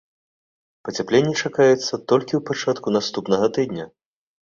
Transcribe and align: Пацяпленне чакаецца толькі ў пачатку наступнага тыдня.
Пацяпленне 0.87 1.33
чакаецца 1.43 1.99
толькі 2.11 2.33
ў 2.37 2.41
пачатку 2.49 2.87
наступнага 2.97 3.45
тыдня. 3.59 3.85